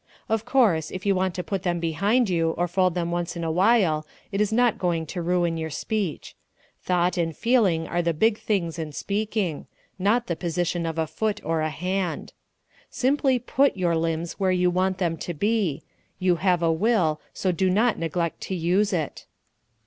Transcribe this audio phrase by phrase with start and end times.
[0.27, 3.43] Of course, if you want to put them behind you, or fold them once in
[3.43, 6.33] awhile, it is not going to ruin your speech.
[6.81, 9.67] Thought and feeling are the big things in speaking
[9.99, 12.33] not the position of a foot or a hand.
[12.89, 15.83] Simply put your limbs where you want them to be
[16.17, 19.27] you have a will, so do not neglect to use it.